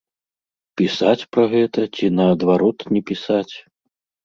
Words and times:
Пісаць 0.81 1.27
пра 1.35 1.43
гэта 1.53 1.79
ці, 1.95 2.05
наадварот, 2.17 2.79
не 2.97 3.01
пісаць? 3.13 3.49